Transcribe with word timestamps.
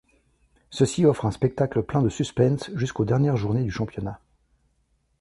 Ceci 0.71 1.05
offre 1.05 1.27
un 1.27 1.31
spectacle 1.31 1.83
plein 1.83 2.01
de 2.01 2.09
suspens 2.09 2.71
jusqu'aux 2.73 3.05
dernières 3.05 3.37
journées 3.37 3.61
du 3.63 3.69
championnat. 3.69 4.19